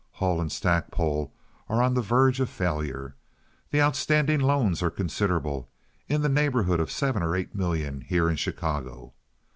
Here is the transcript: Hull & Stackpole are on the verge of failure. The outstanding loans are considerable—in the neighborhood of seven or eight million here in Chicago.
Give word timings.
Hull 0.13 0.49
& 0.49 0.49
Stackpole 0.49 1.31
are 1.69 1.79
on 1.83 1.93
the 1.93 2.01
verge 2.01 2.39
of 2.39 2.49
failure. 2.49 3.13
The 3.69 3.83
outstanding 3.83 4.39
loans 4.39 4.81
are 4.81 4.89
considerable—in 4.89 6.23
the 6.23 6.27
neighborhood 6.27 6.79
of 6.79 6.89
seven 6.89 7.21
or 7.21 7.35
eight 7.35 7.53
million 7.53 8.01
here 8.01 8.27
in 8.27 8.35
Chicago. 8.37 9.13